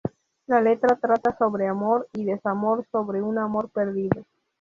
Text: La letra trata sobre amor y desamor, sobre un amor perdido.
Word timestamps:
La 0.47 0.61
letra 0.61 0.95
trata 0.99 1.37
sobre 1.37 1.67
amor 1.67 2.09
y 2.13 2.25
desamor, 2.25 2.87
sobre 2.91 3.21
un 3.21 3.37
amor 3.37 3.69
perdido. 3.69 4.25